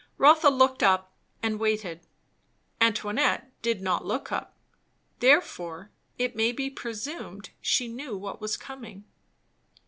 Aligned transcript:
Rotha 0.17 0.49
looked 0.49 0.81
up 0.81 1.13
and 1.43 1.59
waited; 1.59 2.07
Antoinette 2.81 3.51
did 3.61 3.83
not 3.83 4.03
look 4.03 4.31
up; 4.31 4.57
therefore 5.19 5.91
it 6.17 6.35
may 6.35 6.51
be 6.51 6.71
presumed 6.71 7.51
she 7.61 7.87
knew 7.87 8.17
what 8.17 8.41
was 8.41 8.57
coming. 8.57 9.03